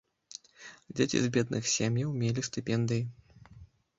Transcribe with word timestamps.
Дзеці 0.99 1.17
з 1.25 1.29
бедных 1.35 1.69
сем'яў 1.73 2.09
мелі 2.21 2.41
стыпендыі. 2.49 3.03